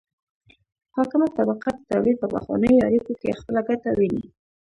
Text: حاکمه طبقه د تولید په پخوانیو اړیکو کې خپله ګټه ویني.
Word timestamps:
حاکمه 0.95 1.27
طبقه 1.37 1.69
د 1.75 1.79
تولید 1.89 2.15
په 2.19 2.27
پخوانیو 2.33 2.85
اړیکو 2.87 3.11
کې 3.21 3.37
خپله 3.39 3.59
ګټه 3.69 3.89
ویني. 3.97 4.23